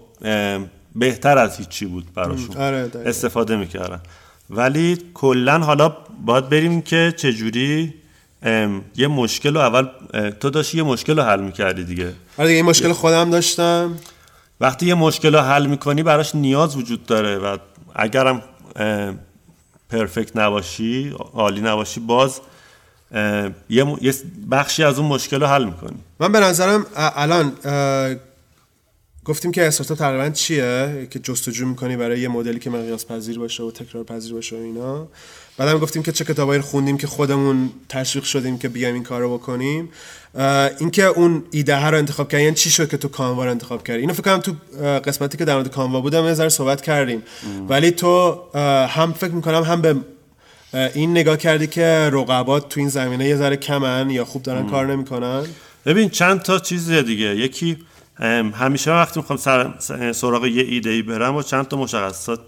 [0.96, 2.58] بهتر از هیچی بود براشون.
[2.58, 2.92] آره،.
[3.06, 4.02] استفاده می‌کردن.
[4.50, 7.94] ولی کلا حالا باید بریم که چجوری
[8.96, 9.88] یه مشکل رو اول
[10.40, 12.14] تو داشتی یه مشکل رو حل می‌کردی دیگه.
[12.38, 13.96] آره دیگه این مشکل خودم داشتم.
[14.62, 17.58] وقتی یه مشکل رو حل می‌کنی براش نیاز وجود داره و
[17.96, 18.42] اگرم
[19.90, 22.42] پرفکت نباشی عالی نباشی باز
[23.70, 23.86] یه,
[24.52, 25.98] بخشی از اون مشکل رو حل می‌کنی.
[26.20, 27.54] من به نظرم الان
[29.26, 33.64] گفتیم که استارتاپ تقریبا چیه که جستجو می‌کنی برای یه مدلی که مقیاس پذیر باشه
[33.64, 35.08] و تکرار پذیر باشه و اینا.
[35.58, 39.38] بعدم گفتیم که چه کتابایی خوندیم که خودمون تشویق شدیم که بیایم این کار رو
[39.38, 39.90] بکنیم
[40.80, 43.84] اینکه اون ایده ها رو انتخاب کردی یعنی چی شد که تو کانوا رو انتخاب
[43.84, 44.54] کردی؟ اینو فکر کنم تو
[45.00, 47.24] قسمتی که در مورد کانوا بودم یه ذره صحبت کردیم.
[47.70, 48.42] ولی تو
[48.88, 49.96] هم فکر می‌کنم هم به
[50.76, 54.86] این نگاه کردی که رقبات تو این زمینه یه ذره کمن یا خوب دارن کار
[54.86, 55.44] نمی‌کنن؟
[55.86, 57.36] ببین چند تا چیز دیگه.
[57.36, 57.78] یکی
[58.20, 59.74] ام، همیشه وقتی می‌خوام
[60.12, 62.40] سراغ یه ایده ای برم و چند تا مشخصات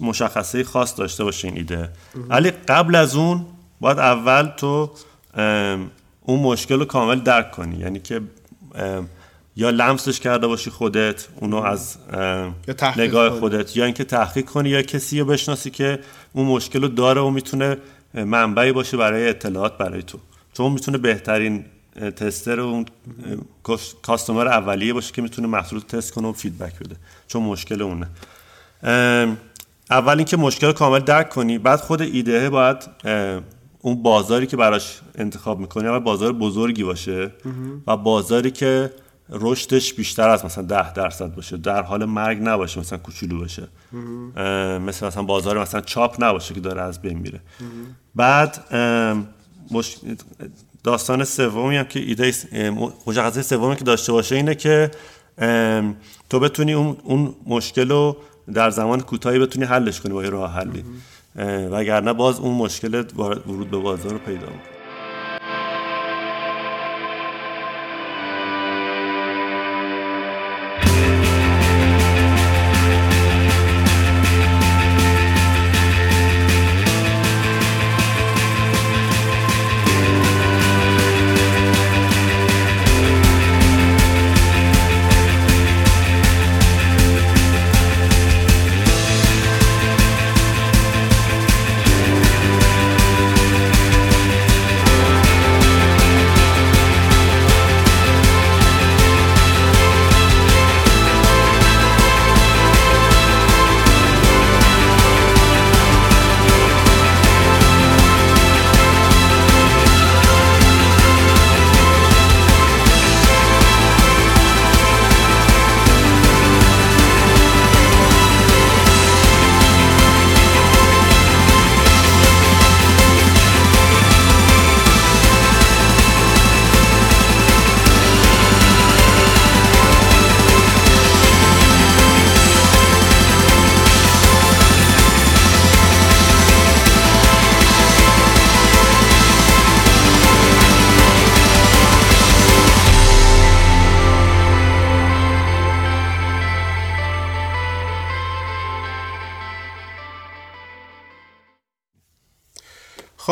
[0.00, 1.90] مشخصه خاص داشته باشه این ایده
[2.28, 3.46] ولی قبل از اون
[3.80, 4.90] باید اول تو
[5.34, 5.90] ام،
[6.22, 7.76] اون مشکل رو کامل درک کنی.
[7.76, 8.20] یعنی که
[8.74, 9.08] ام،
[9.56, 12.54] یا لمسش کرده باشی خودت اونو از ام،
[12.96, 13.40] نگاه.
[13.40, 15.98] خودت یا اینکه تحقیق کنی یا کسی رو بشناسی که
[16.34, 17.76] اون مشکل رو داره و می‌تونه
[18.14, 20.18] منبعی باشه برای اطلاعات برای تو.
[20.52, 21.64] چون می‌تونه بهترین
[22.16, 22.86] tester و اون
[24.02, 26.96] customer اولیه باشه که می‌تونه محصول تست کنه و feedback بده.
[27.28, 28.06] چون مشکل اونه.
[29.90, 31.58] اول اینکه مشکل رو کامل درک کنی.
[31.58, 32.76] بعد خود ایده باید
[33.80, 37.30] اون بازاری که براش انتخاب می‌کنی اول بازار بزرگی باشه
[37.86, 38.90] و بازاری که
[39.30, 43.68] رشدش بیشتر از مثلا ده درصد باشه در حال مرگ نباشه مثلا کوچولو باشه.
[44.80, 47.40] مثل مثلا بازار مثلا چاپ نباشه که داره از بین میره.
[48.14, 48.64] بعد.
[50.84, 52.34] داستان سومی هم که ایده
[53.06, 54.90] مشخصه سومی که داشته باشه اینه که
[56.30, 58.16] تو بتونی اون, اون مشکل رو
[58.54, 60.84] در زمان کوتاهی بتونی حلش کنی با یه راه حلی.
[61.70, 64.73] وگرنه باز اون مشکل ورود به بازار رو پیدا می‌کنه.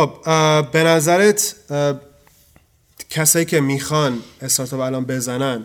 [0.02, 1.54] خب به نظرت
[3.10, 5.64] کسایی که می‌خوان استارتاپ الان بزنن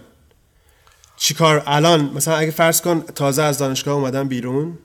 [1.17, 4.77] چیکار؟ الان مثلا اگه فرض کن تازه از دانشگاه اومدن بیرون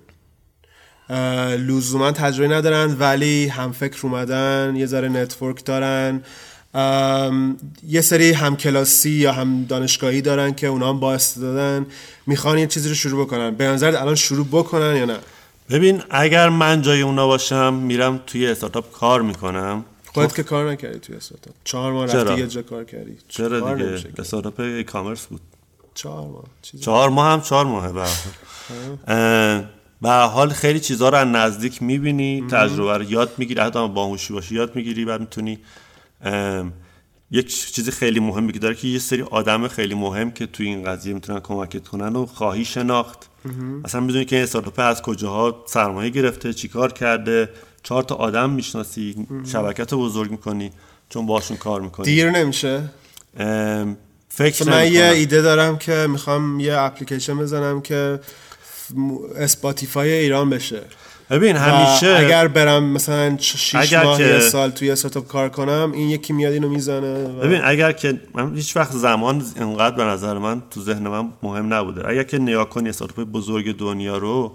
[1.59, 6.23] لزوما تجربه ندارن ولی هم فکر اومدن یه ذره نتورک دارن
[7.89, 11.87] یه سری همکلاسی یا هم دانشگاهی دارن که اونا هم با استعدادن
[12.27, 13.51] می‌خوان یه چیزی رو شروع بکنن.
[13.51, 15.19] به نظرت الان شروع بکنن یا نه؟
[15.73, 19.85] ببین اگر من جای اونا باشم میرم توی استارتاپ کار می‌کنم.
[20.07, 23.17] خودت که کار نکردی توی استارتاپ چهار ماه؟ رفتی یه جا کار کردی.
[23.29, 24.01] چرا دیگه.
[24.19, 25.41] استارتاپ ای کامرس بود.
[25.95, 26.45] چهار ماه.
[26.81, 29.65] چهار ماه هم چهار ماهه به
[30.03, 33.61] به حال خیلی چیزها رو از نزدیک می‌بینی تجربه رو یاد می‌گیری.
[33.61, 35.59] حتی باهوشی باشی یاد می‌گیری بعد می‌تونی
[37.33, 40.85] یک چیز خیلی مهمی که داره که یه سری آدم خیلی مهم که توی این
[40.85, 43.29] قضیه می‌تونن کمکت کنن و خواهی شناخت.
[43.85, 47.49] اصلا می‌دونی که این استارتاپ از کجاها سرمایه گرفته چیکار کرده؟
[47.83, 50.71] چهار تا آدم می‌شناسی شبکت رو بزرگ می‌کنی
[51.09, 52.07] چون باشون کار می‌کنی.
[52.07, 52.83] دیر نمیشه؟
[54.29, 55.05] فکر من یه.
[55.05, 58.21] ایده دارم که می‌خوام یه اپلیکیشن بزنم که
[59.37, 60.83] اسپاتیفای ایران بشه.
[61.31, 65.93] ببین همیشه اگر برم مثلا 6 اگر ماه که- یه سال توی استارتاپ کار کنم
[65.95, 67.41] این یکی میاد اینو می‌زنه و...
[67.41, 71.75] ببین اگر که من هیچ وقت زمان انقدر به نظر من تو ذهن من مهم
[71.75, 72.09] نبوده.
[72.09, 74.55] اگر که نگاه کنی استارتاپ بزرگ دنیا رو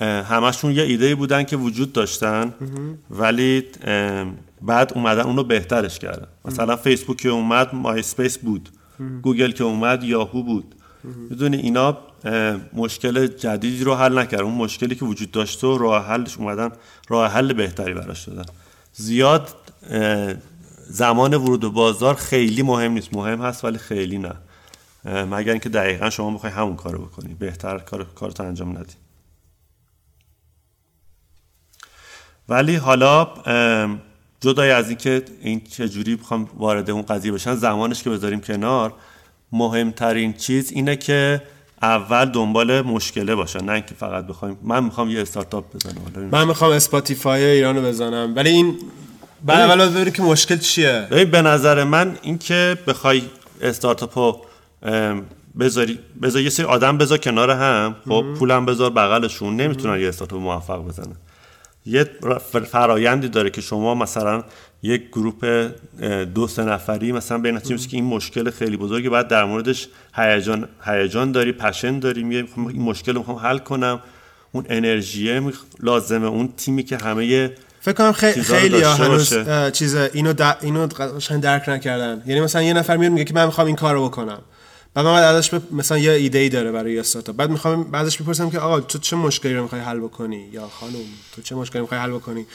[0.00, 2.54] همشون یه ایده بودن که وجود داشتن
[3.10, 3.64] ولی
[4.62, 6.26] بعد اومدن اونو بهترش کردن.
[6.44, 8.68] مثلا فیسبوک که اومد مای اسپیس بود
[9.22, 10.74] گوگل که اومد یاهو بود.
[11.04, 11.98] می‌دونی اینا
[12.72, 14.44] مشکل جدیدی رو حل نکردن.
[14.44, 16.70] اون مشکلی که وجود داشته و راه حلش اومدن
[17.08, 18.44] راه حل بهتری براش دادن.
[18.92, 19.54] زیاد
[20.90, 23.14] زمان ورود به بازار خیلی مهم نیست.
[23.14, 24.34] مهم هست ولی خیلی نه.
[25.04, 27.34] مگر اینکه دقیقا شما بخوای همون کارو بکنی.
[27.34, 28.94] بهتر کار کارتو انجام ندی.
[32.48, 33.28] ولی حالا
[34.40, 38.94] جدای از اینکه این چجوری بخوام وارد اون قضیه بشن زمانش که بذاریم کنار
[39.52, 41.42] مهمترین چیز اینه که
[41.82, 44.58] اول دنبال مشکله باشن نه اینکه فقط بخوایم.
[44.62, 46.28] من می‌خوام یه استارتاپ بزنم.
[46.32, 48.32] من می‌خوام اسپاتیفای ایرانو بزنم.
[48.36, 48.78] ولی این
[49.44, 51.08] بعد اول باید ببینی که مشکل چیه.
[51.10, 53.22] ببین به نظر من اینکه بخوای
[53.62, 54.36] استارتاپو
[54.82, 55.24] ام،
[55.58, 57.96] بذاری بذار یه سری آدم بذار کنار هم.
[58.08, 59.56] خب پولم بذار بغلشون.
[59.56, 61.16] نمی‌تونن یه استارتاپ موفق بزنن.
[61.88, 62.10] یه
[62.70, 64.44] فرایندی داره که شما مثلا
[64.82, 65.70] یک گروپ
[66.02, 70.68] اه، دو سه نفری مثلا می‌رسی که این مشکل خیلی بزرگه بعد در موردش هیجان
[70.84, 74.00] هیجان داری پشن داری میگه می‌خوام این مشکل رو می‌خوام حل کنم.
[74.52, 76.26] اون انرژیه میخ- لازمه.
[76.26, 79.34] اون تیمی که همه فکر کنم خیلی داشته هنوز
[79.72, 80.56] چیز اینو د...
[80.60, 82.22] اینو قشنگ درک نکردن.
[82.26, 84.40] یعنی مثلا یه نفر میاد میگه که من می‌خوام این کارو بکنم.
[84.98, 85.62] بعد من ازش بپ...
[85.72, 89.16] مثلا یه ایده ای داره برای استارتاپ بعد می‌خوام ازش بپرسم که آقا تو چه
[89.16, 90.92] مشکلی رو می‌خوای حل بکنی؟ یا خانم
[91.36, 92.46] تو چه مشکلی می‌خوای حل بکنی؟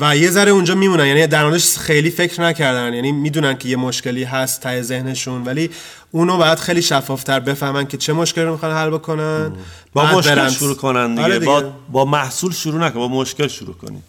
[0.00, 1.06] و یه ذره اونجا میمونن.
[1.06, 2.94] یعنی در موردش خیلی فکر نکردن.
[2.94, 5.70] یعنی می‌دونن که یه مشکلی هست ته ذهنشون ولی
[6.10, 9.52] اونو باید خیلی شفافتر بفهمن که چه مشکلی رو می‌خوان حل بکنن.
[9.92, 13.48] با بعد مشکل برن- شروع کنن دیگه, آره با, با محصول شروع نکن با مشکل
[13.48, 14.02] شروع کنی.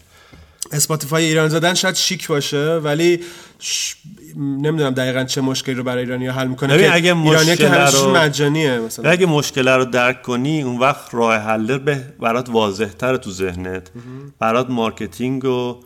[0.71, 3.19] اسپاتیفای ایران زدن شاید شیک باشه ولی
[3.60, 3.95] ش...
[4.38, 8.80] نمی‌دونم دقیقا چه مشکلی رو برای ایرانی حل می‌کنه که اگه ایرانی‌ها که رو- مجانیه
[8.80, 9.10] مثلا.
[9.12, 13.91] اگه مشکل رو درک کنی اون وقت راه حل به برات واضح تر تو ذهنت.
[14.39, 15.80] برات marketing و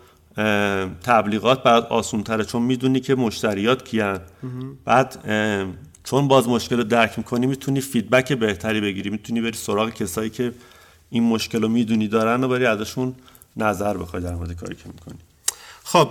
[1.04, 4.20] تبلیغات برات آسون تره چون می‌دونی که مشتریات کیان.
[4.86, 5.18] بعد
[6.04, 10.52] چون باز مشکل رو درک می‌کنی می‌تونی فیدبک بهتری بگیری می‌تونی بری سراغ کسایی که
[11.10, 13.16] این مشکل رو می‌دونی دارن و بری ازشون
[13.58, 15.20] نظر بخوای در مورد کاری که می‌کنی.
[15.84, 16.10] خب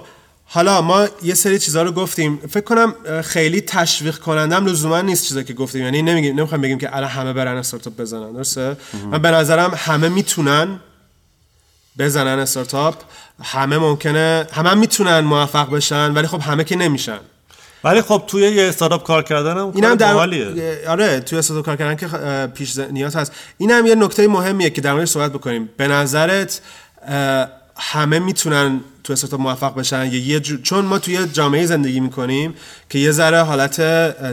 [0.51, 2.37] حالا ما یه سری چیزها رو گفتیم.
[2.37, 5.85] فکر کنم خیلی تشویق کنندم لزوما نیست چیزا که گفتیم.
[5.85, 8.33] یعنی نمیگیم نمی‌خوام بگیم که الان همه برن استارتاپ بزنن.
[8.33, 8.77] درسته؟
[9.11, 10.81] من به نظرم همه می‌تونن
[11.99, 12.95] بزنن استارتاپ.
[13.43, 17.19] همه ممکنه همه هم می‌تونن موفق بشن ولی خب همه که نمیشن.
[17.85, 20.15] ولی خب توی یه استارتاپ کار کردن هم اینم در.
[20.89, 23.33] آره توی استارتاپ کار کردن که پیش نیاز هست.
[23.59, 25.69] اینم یه نکته مهمیه که در موردش صحبت بکنیم.
[25.77, 26.61] به نظرت
[27.81, 32.55] همه می‌تونن تو استارتاپ موفق بشن یا یه جو- چون ما توی جامعه زندگی می‌کنیم
[32.91, 33.77] که یه ذره حالت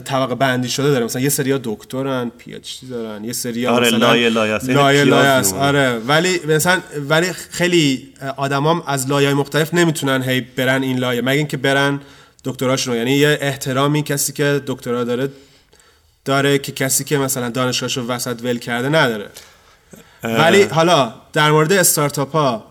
[0.03, 3.87] طبقه بندی شده داره مثلا یه سریا دکترن پی اچ دی دارن یه سریا آره،
[3.87, 4.51] مثلا لایه لایه.
[4.53, 5.41] یعنی لایه لایه.
[5.41, 5.59] میمونه.
[5.61, 11.37] آره ولی مثلا ولی خیلی آدمام از لایه مختلف نمی‌تونن هی برن این لایه مگه
[11.37, 11.99] اینکه برن
[12.43, 12.99] دکتراشون رو.
[12.99, 15.29] یعنی یه احترامی کسی که دکترا داره
[16.25, 19.29] داره که کسی که مثلا دانشگاهشو وسط ول کرده نداره
[20.25, 22.65] ولی حالا در مورد استارتاپ ها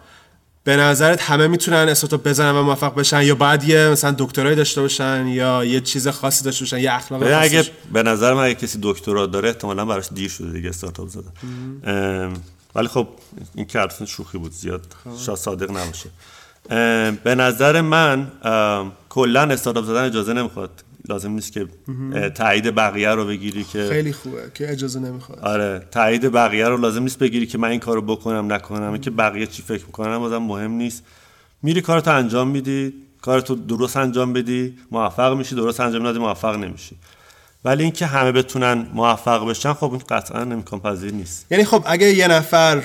[0.64, 4.80] به نظرت همه می‌تونن استارتاپ بزنن و موفق بشن یا باید یه مثلا دکترای داشته
[4.80, 8.54] باشن یا یه چیز خاصی داشته باشن یه اخلاق خاصی اگه به نظر من اگه
[8.54, 11.32] کسی دکترا داره احتمالا براش دیر شده دیگه استارتاپ زدن.
[11.84, 12.34] ام،
[12.74, 13.08] ولی خب
[13.54, 14.86] این که شوخی بود زیاد
[15.26, 16.10] شاید صادق نباشه.
[17.24, 18.32] به نظر من
[19.08, 20.70] کلا استارتاپ زدن اجازه نمی‌خواد.
[21.08, 21.68] لازم نیست که
[22.34, 25.38] تایید بقیه رو بگیری که خیلی خوبه که اجازه نمی‌خواد.
[25.38, 29.46] آره تایید بقیه رو لازم نیست بگیری که من این کارو بکنم نکنم که بقیه
[29.46, 31.02] چی فکر می‌کنن بازم مهم نیست.
[31.62, 36.96] میری کارتو انجام میدی کارتو درست انجام بدی موفق میشی درست انجام ندی موفق نمیشی.
[37.64, 41.46] ولی اینکه همه بتونن موفق بشن خب این قطعا امکان پذیر نیست.
[41.50, 42.82] یعنی خب اگه یه نفر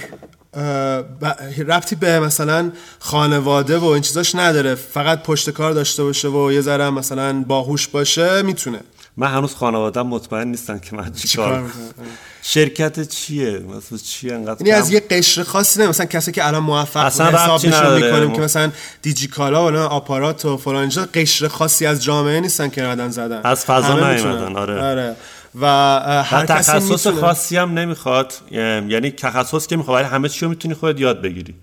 [1.68, 6.62] ربطی به مثلا خانواده و این چیزاش نداره فقط پشت کار داشته باشه و یه
[6.62, 8.80] ذره مثلا باهوش باشه می‌تونه
[9.18, 11.72] من هنوز خانوادم مطمئن نیستن که من چی چیکار؟
[12.42, 16.64] شرکت چیه مثلا چیه انقدر یعنی؟ از یه قشر خاصی نه مثلا کسی که الان
[16.64, 18.04] موفق اصلا حساب نشون.
[18.04, 22.84] می‌کنیم که مثلا دیجی کالا و آپارات و فلان قشر خاصی از جامعه نیستن که
[22.84, 24.56] ردن زدن از فضا نیومدن،.
[24.56, 24.82] آره.
[24.82, 25.16] آره
[25.56, 25.66] و
[26.24, 28.34] هر کسی تخصص می‌تونه خاصی هم نمی‌خواد.
[28.52, 31.56] یعنی تخصص که می‌خواد ولی همه چی رو می‌تونی خودت یاد بگیری.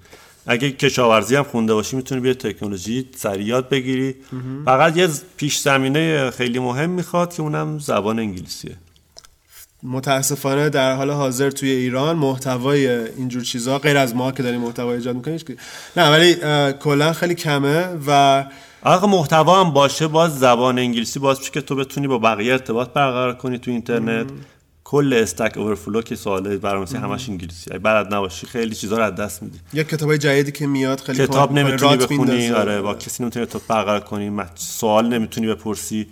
[0.47, 4.15] اگه کشاورزی هم خونده باشی می‌تونی بیا تکنولوژی سریع یاد بگیری.
[4.65, 8.77] فقط یه پیش زمینه خیلی مهم می‌خواد که اونم زبان انگلیسیه.
[9.83, 14.93] متاسفانه در حال حاضر توی ایران محتوای اینجور چیزها غیر از ما که داریم محتوا
[14.93, 15.41] ایجاد می‌کنیم
[15.97, 16.35] نه ولی
[16.73, 18.45] کلا خیلی کمه و
[18.83, 22.89] آقا محتوا هم باشه باز زبان انگلیسی باز میشه که تو بتونی با بقیه ارتباط
[22.89, 24.27] برقرار کنی تو اینترنت.
[24.85, 27.71] کل استک اوورفلو که سواله برنامه‌نویسی همش انگلیسی.
[27.71, 29.59] اگه بلد نباشی خیلی چیزا رو از دست میدی.
[29.73, 32.51] یا کتابای جدیدی که میاد خیلی کتاب نمی‌تونی بخونی.
[32.51, 36.07] آره با کسی نمی‌تونی ارتباط برقرار کنی سوال نمی‌تونی بپرسی.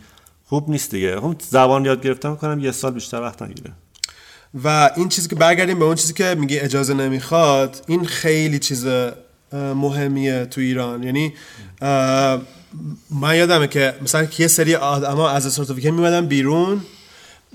[0.45, 1.21] خوب نیست دیگه.
[1.21, 3.73] خب زبان یاد گرفتن می‌کنم یه سال بیشتر وقت نگیره.
[4.65, 8.87] و این چیزی که برگردیم به اون چیزی که میگه اجازه نمی‌خواد این خیلی چیز
[9.55, 11.03] مهمیه تو ایران.
[11.03, 11.33] یعنی
[13.11, 16.81] من یادمه که مثلا یه سری آدما از استارتاپی میمدن بیرون.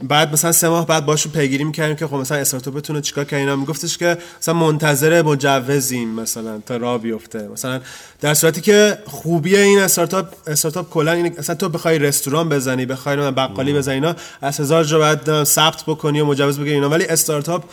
[0.03, 3.39] بعد مثلا سه ماه بعد باشون پیگیری می‌کردیم که خب مثلا استارتاپ بتونه چیکار کنه؟
[3.39, 7.47] اینا میگفتش که مثلا منتظر مجوزیم مثلا تا راه بیفته.
[7.47, 7.81] مثلا
[8.21, 13.31] در صورتی که خوبی این استارتاپ استارتاپ کلا این اصلا تو بخوای رستوران بزنی بخوای
[13.31, 16.89] بقالی بزنی اینا از هزار جا باید ثبت بکنی و مجوز بگیری اینا.
[16.89, 17.63] ولی استارتاپ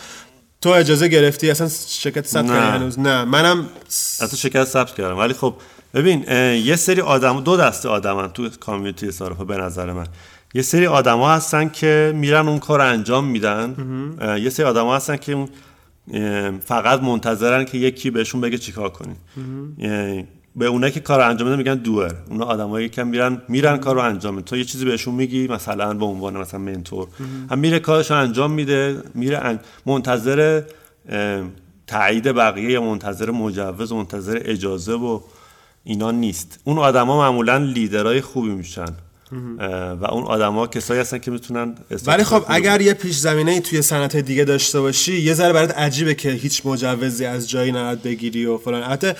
[0.66, 2.46] تو اجازه گرفتی؟ اصلا شرکت ثبت.
[2.46, 3.24] کردی هنوز؟ نه.
[3.24, 3.66] منم
[4.22, 5.18] حتی شکست ثبت کردم.
[5.18, 5.54] ولی خب
[5.94, 6.24] ببین
[6.64, 10.06] یه سری آدم دو دسته آدمن تو کامیونیتی استارتاپ به نظر من.
[10.54, 13.74] یه سری آدما هستن که میرن اون کار انجام میدن.
[14.40, 15.48] یه سری آدما هستن که
[16.64, 19.14] فقط منتظرن که یکی بهشون بگه چیکار کنی
[19.82, 20.24] اه،
[20.56, 24.00] به اونایی که کار انجام میدن میگن دور اونا آدمایی که میرن میرن کار رو
[24.00, 24.44] انجام میدن.
[24.44, 27.08] تو یه چیزی بهشون میگی مثلا به عنوان مثلا منتور.
[27.50, 30.62] هم میره کارش رو انجام میده میره منتظر
[31.86, 35.20] تایید بقیه یا منتظر مجوز منتظر اجازه و
[35.84, 36.60] اینا نیست.
[36.64, 38.88] اون آدما معمولا لیدرای خوبی میشن.
[40.00, 41.74] و اون آدما کسایی هستن که می‌تونن
[42.06, 46.14] ولی خب اگر یه پیش زمینه توی صنعت دیگه داشته باشی یه ذره برات عجیبه
[46.14, 48.82] که هیچ مجوزی از جایی نرد بگیری و فلان.
[48.82, 49.16] البته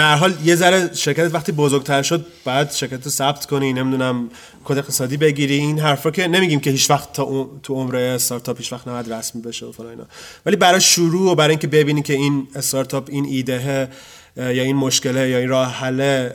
[0.00, 4.30] به هر حال یه ذره شرکت وقتی بزرگتر شد بعد شرکت رو ثبت کنی نمی‌دونم
[4.64, 8.72] کد اقتصادی بگیری این حرفا که نمیگیم که هیچ وقت تا تو عمر استارتاپ هیچ
[8.72, 10.06] وقت نباید رسمی بشه و اینا.
[10.46, 13.88] ولی برای شروع و برای اینکه ببینی که این استارتاپ این ایده
[14.36, 16.28] یا این مشکله یا این راه حل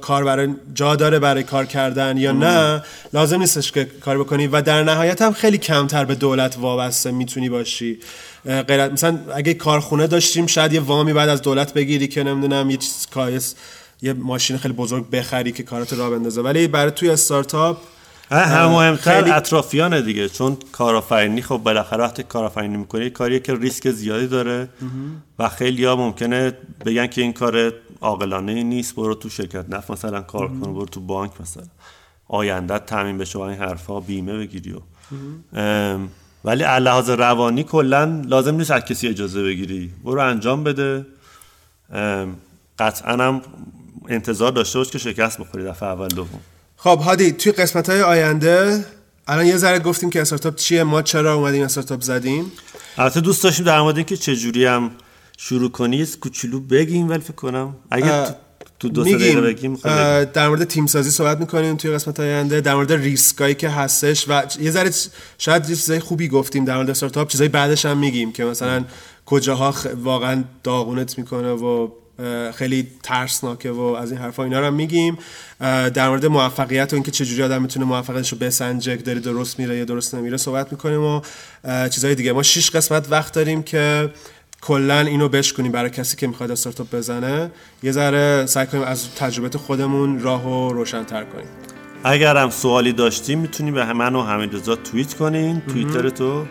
[0.00, 4.46] کار برای جا داره برای کار کردن یا نه لازم نیستش که کار بکنی.
[4.46, 7.98] و در نهایت هم خیلی کمتر به دولت وابسته می‌تونی باشی.
[8.44, 12.76] غیر مثلا اگه کارخونه داشتیم شاید یه وامی بعد از دولت بگیری که نمی‌دونم یه
[12.76, 13.54] چیز کایس
[14.02, 16.42] یه ماشین خیلی بزرگ بخری که کارات را بندازه.
[16.42, 17.78] ولی برای توی استارتاپ
[18.30, 19.30] هم مهمتر خیلی...
[19.30, 24.68] اطرافیانه دیگه چون کارآفرینی خب بالاخره وقتی کارآفرینی می‌کنی کاریه که ریسک زیادی داره
[25.38, 26.52] و خیلی ها ممکنه
[26.86, 31.00] بگن که این کار عاقلانه نیست برو تو شرکت نفت مثلا کار کن برو تو
[31.00, 31.64] بانک مثلا.
[32.28, 34.80] آینده تامین بشه و این حرفا بیمه بگیری و
[36.44, 39.90] ولی لحاظ روانی کلا لازم نیست از کسی اجازه بگیری.
[40.04, 41.06] برو انجام بده.
[42.78, 43.42] قطعا هم
[44.08, 46.40] انتظار داشته باش که شکست بخوری دفعه اول دوم.
[46.76, 48.84] خب هادی توی قسمت های آینده
[49.26, 52.52] الان یه ذره گفتیم که استارتاپ چیه ما چرا اومدیم استارتاپ زدیم.
[52.98, 54.90] البته دوست داشتیم در مورد اینکه چجوری هم
[55.38, 58.36] شروع کنی کوچولو بگیم ولی فکر کنم اگه
[58.84, 59.74] تو دو دقیقه بگیم
[60.32, 64.42] در مورد تیم سازی صحبت می‌کنیم توی قسمت آینده در مورد ریسکایی که هستش و
[64.60, 64.90] یه ذره
[65.38, 68.84] شاید یه چیزای خوبی گفتیم در مورد استارتاپ چیزای بعدش هم میگیم که مثلا
[69.26, 71.88] کجاها واقعا داغونت می‌کنه و
[72.54, 75.18] خیلی ترسناکه و از این حرفا اینا رو هم میگیم.
[75.94, 79.84] در مورد موفقیت و اینکه چجوری آدم می‌تونه موفقیتش رو بسنجه داری درست میره یا
[79.84, 81.20] درست نمیره صحبت می‌کنیم و
[81.88, 82.32] چیزای دیگه.
[82.32, 84.10] ما شش قسمت وقت داریم که
[84.66, 87.50] کلا اینو بشکنیم برای کسی که می‌خواد استارتاپ بزنه.
[87.82, 91.46] یه ذره سعی کنیم از تجربه خودمون راهو روشن‌تر کنیم.
[92.04, 95.60] اگر هم سوالی داشتیم می‌تونیم به من و همین رضا توییت کنین.
[95.60, 96.46] توییتر تو؟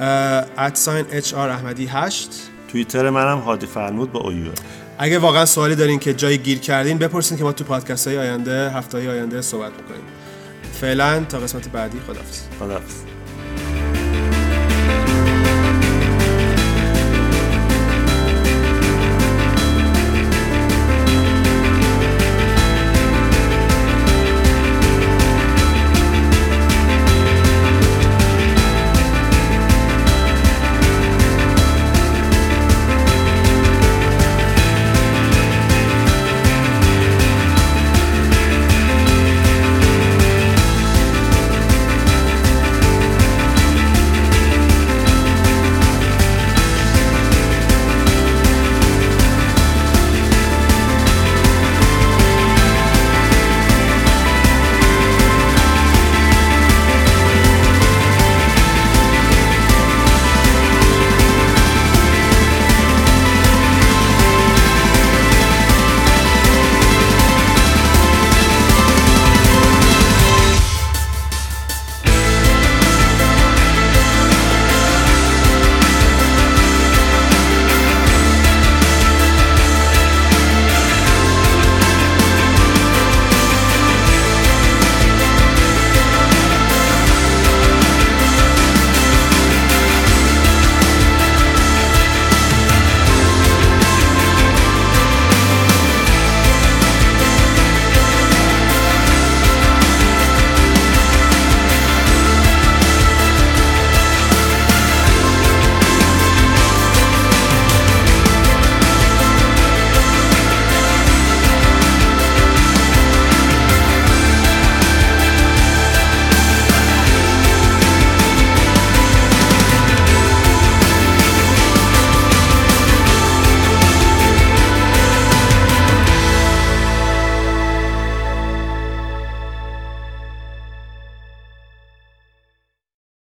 [0.00, 2.30] ادساین اچ آر احمدی 8
[2.72, 4.52] توییتر منم هادی فرمود با اویو.
[4.98, 8.70] اگه واقعا سوالی دارین که جای گیر کردین بپرسین که ما تو پادکست های آینده
[8.70, 10.06] هفته های آینده صحبت می‌کنیم.
[10.80, 13.07] فعلا تا قسمت بعدی خدافظ خدافظ